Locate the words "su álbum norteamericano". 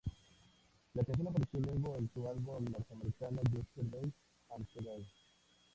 2.11-3.39